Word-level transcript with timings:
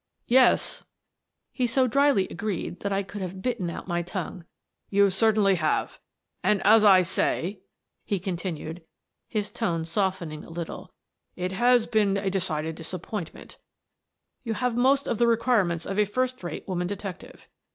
"Yes," 0.25 0.83
he 1.51 1.67
so 1.67 1.85
dryly 1.85 2.27
agreed 2.31 2.79
that 2.79 2.91
I 2.91 3.03
could 3.03 3.21
have 3.21 3.43
bitten 3.43 3.69
out 3.69 3.87
my 3.87 4.01
tongue," 4.01 4.45
you 4.89 5.07
certainly 5.11 5.53
have. 5.53 5.99
And, 6.43 6.59
as 6.65 6.83
I 6.83 7.03
say," 7.03 7.61
he 8.03 8.17
continued, 8.17 8.83
his 9.27 9.51
tone 9.51 9.85
softening 9.85 10.43
a 10.43 10.49
little," 10.49 10.91
it 11.45 11.51
has 11.51 11.85
been 11.85 12.17
a 12.17 12.31
decided 12.31 12.73
disappointment 12.73 13.59
You 14.43 14.55
have 14.55 14.75
most 14.75 15.07
of 15.07 15.19
the 15.19 15.27
requirements 15.27 15.85
of 15.85 15.99
a 15.99 16.05
first 16.05 16.43
rate 16.43 16.67
woman 16.67 16.87
detective. 16.87 17.47